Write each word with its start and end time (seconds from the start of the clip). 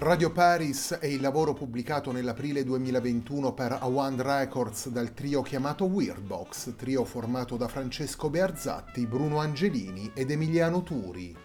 Radio 0.00 0.30
Paris 0.30 0.92
è 0.92 1.04
il 1.04 1.20
lavoro 1.20 1.52
pubblicato 1.52 2.10
nell'aprile 2.10 2.64
2021 2.64 3.52
per 3.52 3.76
Awand 3.82 4.22
Records 4.22 4.88
dal 4.88 5.12
trio 5.12 5.42
chiamato 5.42 5.84
Weirdbox, 5.84 6.74
trio 6.74 7.04
formato 7.04 7.58
da 7.58 7.68
Francesco 7.68 8.30
Bearzatti, 8.30 9.06
Bruno 9.06 9.40
Angelini 9.40 10.10
ed 10.14 10.30
Emiliano 10.30 10.82
Turi. 10.82 11.36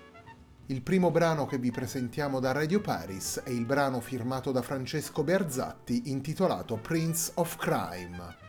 Il 0.68 0.82
primo 0.82 1.12
brano 1.12 1.46
che 1.46 1.58
vi 1.58 1.70
presentiamo 1.70 2.40
da 2.40 2.54
Radio 2.54 2.80
Paris 2.80 3.42
è 3.44 3.50
il 3.50 3.66
brano 3.66 4.00
firmato 4.00 4.54
da 4.54 4.62
Francesco 4.62 5.22
Bearzatti 5.22 6.04
intitolato 6.06 6.78
Prince 6.78 7.34
of 7.36 7.58
Crime. 7.58 8.45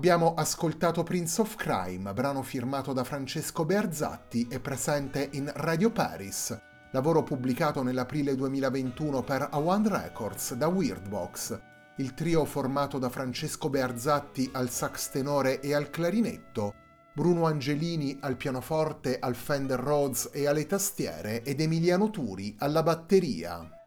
Abbiamo 0.00 0.32
ascoltato 0.32 1.02
Prince 1.02 1.42
of 1.42 1.56
Crime, 1.56 2.14
brano 2.14 2.40
firmato 2.40 2.94
da 2.94 3.04
Francesco 3.04 3.66
Bearzatti 3.66 4.48
e 4.50 4.58
presente 4.58 5.28
in 5.32 5.52
Radio 5.54 5.90
Paris, 5.90 6.58
lavoro 6.92 7.22
pubblicato 7.22 7.82
nell'aprile 7.82 8.34
2021 8.34 9.22
per 9.22 9.50
A1 9.52 9.88
Records 9.88 10.54
da 10.54 10.68
Weirdbox, 10.68 11.60
il 11.98 12.14
trio 12.14 12.46
formato 12.46 12.98
da 12.98 13.10
Francesco 13.10 13.68
Bearzatti 13.68 14.48
al 14.54 14.70
sax 14.70 15.10
tenore 15.10 15.60
e 15.60 15.74
al 15.74 15.90
clarinetto, 15.90 16.72
Bruno 17.12 17.44
Angelini 17.44 18.16
al 18.22 18.36
pianoforte, 18.36 19.18
al 19.18 19.34
Fender 19.34 19.80
Rhodes 19.80 20.30
e 20.32 20.46
alle 20.46 20.64
tastiere 20.64 21.42
ed 21.42 21.60
Emiliano 21.60 22.08
Turi 22.08 22.56
alla 22.58 22.82
batteria. 22.82 23.79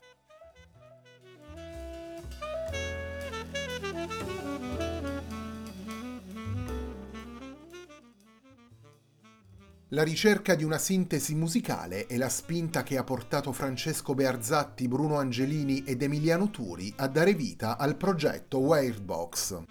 La 9.94 10.01
ricerca 10.01 10.56
di 10.56 10.63
una 10.63 10.80
sintesi 10.80 11.36
musicale 11.36 12.07
è 12.07 12.18
la 12.18 12.28
spinta 12.28 12.81
che 12.81 12.98
ha 12.98 13.04
portato 13.04 13.51
Francesco 13.51 14.16
Bearzatti, 14.16 14.88
Bruno 14.88 15.19
Angelini 15.19 15.84
ed 15.84 16.01
Emiliano 16.01 16.50
Turi 16.50 16.92
a 16.98 17.07
dare 17.07 17.36
vita 17.36 17.78
al 17.78 17.95
progetto 17.95 18.57
Weirdbox. 18.57 19.62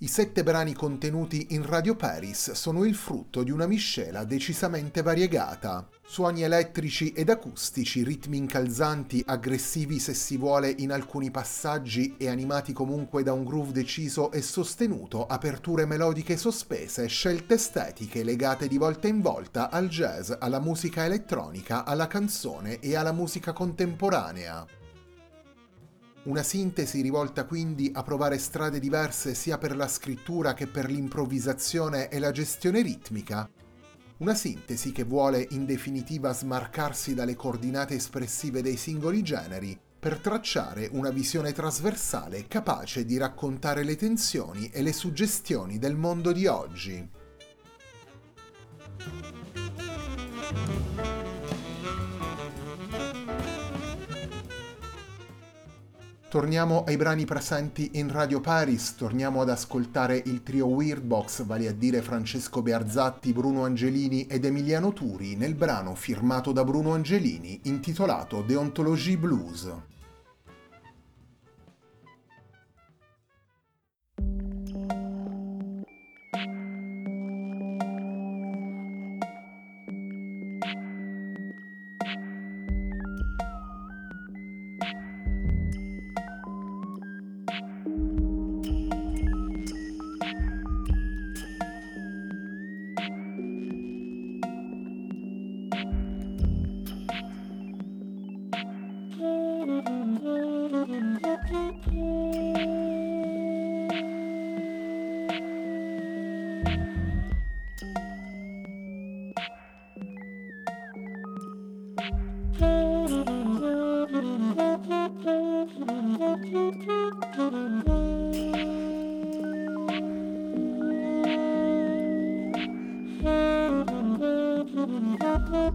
I 0.00 0.06
sette 0.06 0.42
brani 0.42 0.74
contenuti 0.74 1.54
in 1.54 1.64
Radio 1.64 1.96
Paris 1.96 2.52
sono 2.52 2.84
il 2.84 2.94
frutto 2.94 3.42
di 3.42 3.50
una 3.50 3.66
miscela 3.66 4.24
decisamente 4.24 5.00
variegata. 5.00 5.88
Suoni 6.12 6.42
elettrici 6.42 7.12
ed 7.12 7.30
acustici, 7.30 8.04
ritmi 8.04 8.36
incalzanti, 8.36 9.22
aggressivi 9.24 9.98
se 9.98 10.12
si 10.12 10.36
vuole 10.36 10.68
in 10.68 10.92
alcuni 10.92 11.30
passaggi 11.30 12.16
e 12.18 12.28
animati 12.28 12.74
comunque 12.74 13.22
da 13.22 13.32
un 13.32 13.44
groove 13.44 13.72
deciso 13.72 14.30
e 14.30 14.42
sostenuto, 14.42 15.24
aperture 15.24 15.86
melodiche 15.86 16.36
sospese, 16.36 17.06
scelte 17.06 17.54
estetiche 17.54 18.24
legate 18.24 18.68
di 18.68 18.76
volta 18.76 19.08
in 19.08 19.22
volta 19.22 19.70
al 19.70 19.88
jazz, 19.88 20.30
alla 20.38 20.60
musica 20.60 21.06
elettronica, 21.06 21.86
alla 21.86 22.08
canzone 22.08 22.78
e 22.80 22.94
alla 22.94 23.12
musica 23.12 23.54
contemporanea. 23.54 24.66
Una 26.24 26.42
sintesi 26.42 27.00
rivolta 27.00 27.46
quindi 27.46 27.90
a 27.90 28.02
provare 28.02 28.36
strade 28.36 28.78
diverse 28.80 29.32
sia 29.32 29.56
per 29.56 29.74
la 29.74 29.88
scrittura 29.88 30.52
che 30.52 30.66
per 30.66 30.90
l'improvvisazione 30.90 32.10
e 32.10 32.18
la 32.18 32.32
gestione 32.32 32.82
ritmica. 32.82 33.48
Una 34.22 34.34
sintesi 34.34 34.92
che 34.92 35.02
vuole 35.02 35.48
in 35.50 35.66
definitiva 35.66 36.32
smarcarsi 36.32 37.12
dalle 37.12 37.34
coordinate 37.34 37.96
espressive 37.96 38.62
dei 38.62 38.76
singoli 38.76 39.20
generi 39.20 39.76
per 39.98 40.18
tracciare 40.18 40.88
una 40.92 41.10
visione 41.10 41.50
trasversale 41.50 42.46
capace 42.46 43.04
di 43.04 43.16
raccontare 43.16 43.82
le 43.82 43.96
tensioni 43.96 44.70
e 44.70 44.80
le 44.82 44.92
suggestioni 44.92 45.80
del 45.80 45.96
mondo 45.96 46.30
di 46.30 46.46
oggi. 46.46 47.10
Torniamo 56.32 56.84
ai 56.84 56.96
brani 56.96 57.26
presenti 57.26 57.90
in 57.98 58.10
Radio 58.10 58.40
Paris, 58.40 58.94
torniamo 58.94 59.42
ad 59.42 59.50
ascoltare 59.50 60.22
il 60.24 60.42
trio 60.42 60.64
Weirdbox, 60.64 61.44
vale 61.44 61.68
a 61.68 61.72
dire 61.72 62.00
Francesco 62.00 62.62
Bearzatti, 62.62 63.34
Bruno 63.34 63.64
Angelini 63.64 64.26
ed 64.26 64.46
Emiliano 64.46 64.94
Turi, 64.94 65.36
nel 65.36 65.54
brano 65.54 65.94
firmato 65.94 66.52
da 66.52 66.64
Bruno 66.64 66.94
Angelini 66.94 67.60
intitolato 67.64 68.40
Deontologie 68.40 69.18
Blues. 69.18 69.70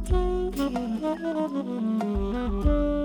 Thank 0.10 0.56
you. 2.66 2.97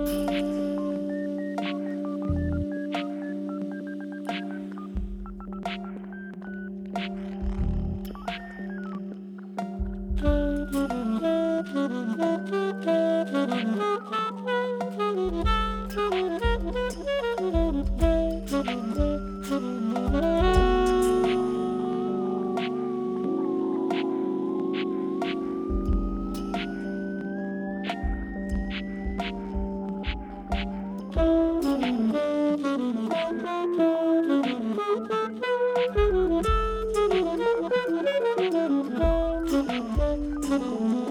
thank 40.83 41.07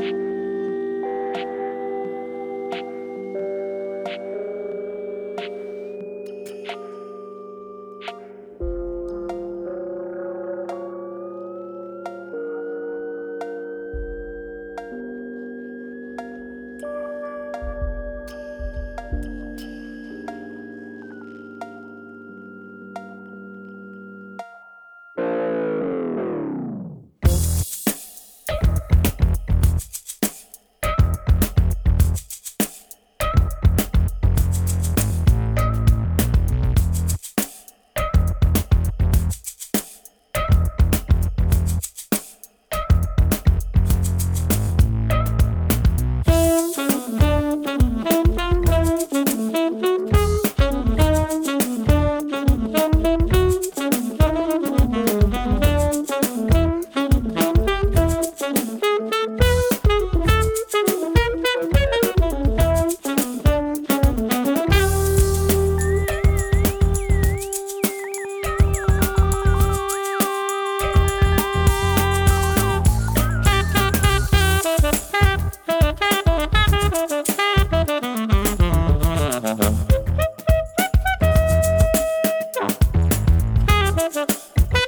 you 0.00 0.27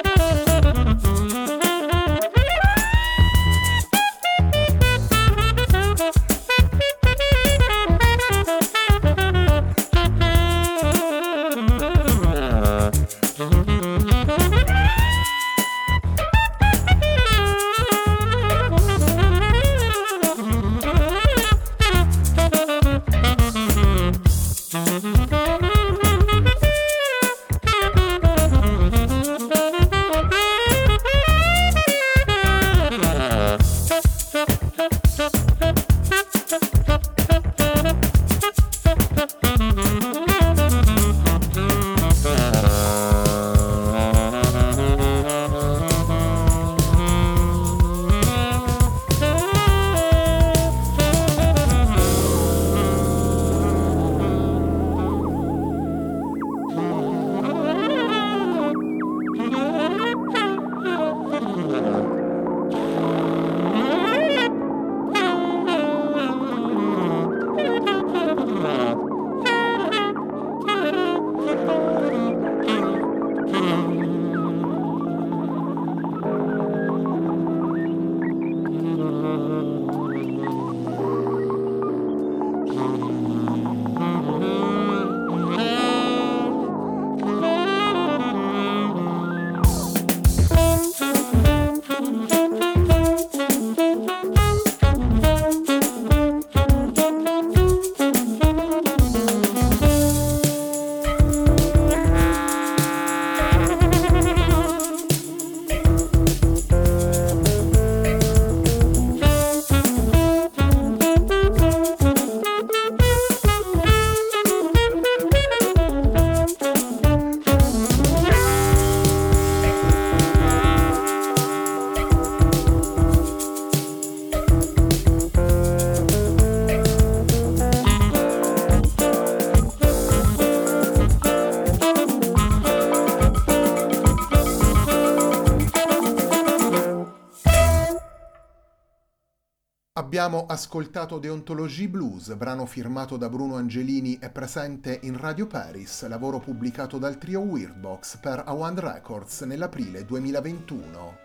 Abbiamo 140.16 140.46
ascoltato 140.46 141.18
Deontologie 141.18 141.90
Blues, 141.90 142.32
brano 142.36 142.64
firmato 142.64 143.18
da 143.18 143.28
Bruno 143.28 143.56
Angelini 143.56 144.18
e 144.18 144.30
presente 144.30 144.98
in 145.02 145.14
Radio 145.18 145.46
Paris, 145.46 146.06
lavoro 146.08 146.38
pubblicato 146.38 146.96
dal 146.96 147.18
trio 147.18 147.40
Weirdbox 147.40 148.16
per 148.16 148.42
Awand 148.46 148.80
Records 148.80 149.42
nell'aprile 149.42 150.06
2021. 150.06 151.18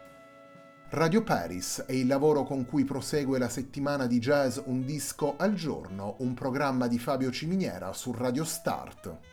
Radio 0.90 1.24
Paris 1.24 1.86
è 1.88 1.94
il 1.94 2.06
lavoro 2.06 2.44
con 2.44 2.66
cui 2.66 2.84
prosegue 2.84 3.40
la 3.40 3.48
settimana 3.48 4.08
di 4.08 4.20
jazz 4.20 4.60
Un 4.66 4.84
disco 4.84 5.36
al 5.38 5.54
giorno, 5.54 6.18
un 6.20 6.34
programma 6.34 6.88
di 6.88 7.00
Fabio 7.00 7.32
Ciminiera 7.32 7.94
su 7.94 8.12
Radio 8.12 8.44
Start. 8.44 9.31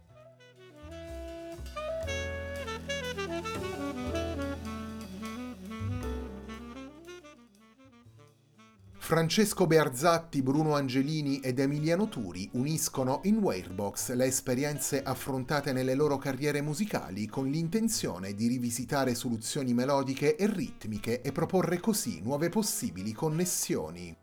Francesco 9.08 9.66
Bearzatti, 9.66 10.42
Bruno 10.42 10.74
Angelini 10.74 11.40
ed 11.40 11.60
Emiliano 11.60 12.10
Turi 12.10 12.46
uniscono 12.52 13.20
in 13.24 13.38
Warebox 13.38 14.12
le 14.12 14.26
esperienze 14.26 15.02
affrontate 15.02 15.72
nelle 15.72 15.94
loro 15.94 16.18
carriere 16.18 16.60
musicali 16.60 17.26
con 17.26 17.48
l'intenzione 17.48 18.34
di 18.34 18.48
rivisitare 18.48 19.14
soluzioni 19.14 19.72
melodiche 19.72 20.36
e 20.36 20.46
ritmiche 20.46 21.22
e 21.22 21.32
proporre 21.32 21.80
così 21.80 22.20
nuove 22.20 22.50
possibili 22.50 23.12
connessioni. 23.12 24.14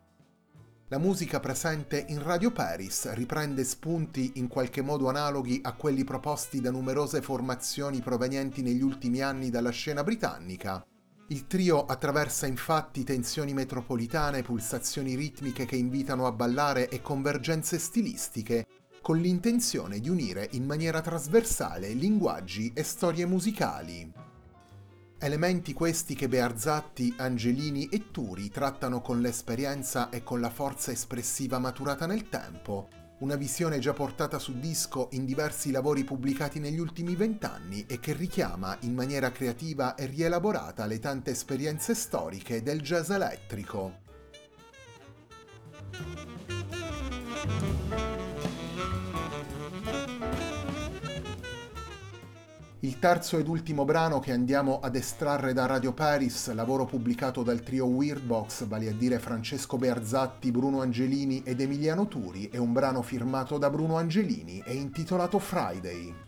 La 0.86 0.98
musica 0.98 1.40
presente 1.40 2.04
in 2.10 2.22
Radio 2.22 2.52
Paris 2.52 3.12
riprende 3.14 3.64
spunti 3.64 4.34
in 4.36 4.46
qualche 4.46 4.82
modo 4.82 5.08
analoghi 5.08 5.58
a 5.64 5.72
quelli 5.72 6.04
proposti 6.04 6.60
da 6.60 6.70
numerose 6.70 7.20
formazioni 7.22 7.98
provenienti 7.98 8.62
negli 8.62 8.82
ultimi 8.82 9.20
anni 9.20 9.50
dalla 9.50 9.70
scena 9.70 10.04
britannica, 10.04 10.86
il 11.28 11.48
trio 11.48 11.84
attraversa 11.86 12.46
infatti 12.46 13.02
tensioni 13.02 13.52
metropolitane, 13.52 14.42
pulsazioni 14.42 15.16
ritmiche 15.16 15.64
che 15.64 15.74
invitano 15.74 16.26
a 16.26 16.32
ballare 16.32 16.88
e 16.88 17.02
convergenze 17.02 17.78
stilistiche, 17.78 18.66
con 19.02 19.18
l'intenzione 19.18 19.98
di 19.98 20.08
unire 20.08 20.48
in 20.52 20.64
maniera 20.64 21.00
trasversale 21.00 21.88
linguaggi 21.94 22.72
e 22.74 22.84
storie 22.84 23.26
musicali. 23.26 24.12
Elementi 25.18 25.72
questi 25.72 26.14
che 26.14 26.28
Bearzatti, 26.28 27.14
Angelini 27.16 27.88
e 27.88 28.10
Turi 28.12 28.48
trattano 28.48 29.00
con 29.00 29.20
l'esperienza 29.20 30.10
e 30.10 30.22
con 30.22 30.40
la 30.40 30.50
forza 30.50 30.92
espressiva 30.92 31.58
maturata 31.58 32.06
nel 32.06 32.28
tempo, 32.28 32.88
una 33.18 33.36
visione 33.36 33.78
già 33.78 33.94
portata 33.94 34.38
su 34.38 34.58
disco 34.58 35.08
in 35.12 35.24
diversi 35.24 35.70
lavori 35.70 36.04
pubblicati 36.04 36.58
negli 36.58 36.78
ultimi 36.78 37.16
vent'anni 37.16 37.86
e 37.86 37.98
che 37.98 38.12
richiama 38.12 38.76
in 38.80 38.92
maniera 38.92 39.32
creativa 39.32 39.94
e 39.94 40.04
rielaborata 40.04 40.84
le 40.84 40.98
tante 40.98 41.30
esperienze 41.30 41.94
storiche 41.94 42.62
del 42.62 42.82
jazz 42.82 43.08
elettrico. 43.08 44.04
Il 52.86 53.00
terzo 53.00 53.36
ed 53.36 53.48
ultimo 53.48 53.84
brano 53.84 54.20
che 54.20 54.30
andiamo 54.30 54.78
ad 54.78 54.94
estrarre 54.94 55.52
da 55.52 55.66
Radio 55.66 55.92
Paris, 55.92 56.52
lavoro 56.52 56.84
pubblicato 56.84 57.42
dal 57.42 57.64
trio 57.64 57.86
Weirdbox, 57.86 58.64
vale 58.66 58.88
a 58.88 58.92
dire 58.92 59.18
Francesco 59.18 59.76
Bearzatti, 59.76 60.52
Bruno 60.52 60.82
Angelini 60.82 61.42
ed 61.44 61.60
Emiliano 61.60 62.06
Turi, 62.06 62.48
è 62.48 62.58
un 62.58 62.72
brano 62.72 63.02
firmato 63.02 63.58
da 63.58 63.70
Bruno 63.70 63.96
Angelini 63.96 64.62
e 64.64 64.74
intitolato 64.74 65.40
Friday. 65.40 66.25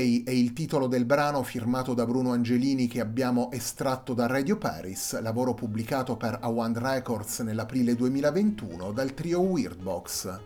Friday 0.00 0.22
è 0.24 0.30
il 0.30 0.54
titolo 0.54 0.86
del 0.86 1.04
brano 1.04 1.42
firmato 1.42 1.92
da 1.92 2.06
Bruno 2.06 2.32
Angelini 2.32 2.86
che 2.86 3.00
abbiamo 3.00 3.50
estratto 3.52 4.14
da 4.14 4.26
Radio 4.26 4.56
Paris, 4.56 5.20
lavoro 5.20 5.52
pubblicato 5.52 6.16
per 6.16 6.38
Awand 6.40 6.78
Records 6.78 7.40
nell'aprile 7.40 7.94
2021 7.94 8.92
dal 8.92 9.12
trio 9.12 9.40
Weirdbox. 9.40 10.40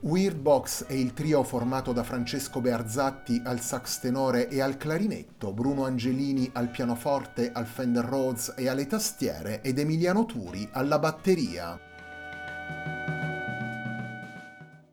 Weirdbox 0.00 0.84
è 0.84 0.92
il 0.92 1.14
trio 1.14 1.42
formato 1.42 1.92
da 1.92 2.04
Francesco 2.04 2.60
Bearzatti 2.60 3.42
al 3.44 3.60
sax 3.60 3.98
tenore 3.98 4.48
e 4.48 4.60
al 4.60 4.76
clarinetto, 4.76 5.52
Bruno 5.52 5.84
Angelini 5.84 6.48
al 6.52 6.70
pianoforte, 6.70 7.50
al 7.50 7.66
Fender 7.66 8.04
Rhodes 8.04 8.54
e 8.56 8.68
alle 8.68 8.86
tastiere 8.86 9.62
ed 9.62 9.80
Emiliano 9.80 10.26
Turi 10.26 10.68
alla 10.70 11.00
batteria. 11.00 11.76